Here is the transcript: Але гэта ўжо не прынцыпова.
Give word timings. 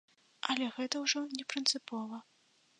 Але 0.53 0.69
гэта 0.77 1.03
ўжо 1.05 1.23
не 1.37 1.45
прынцыпова. 1.55 2.17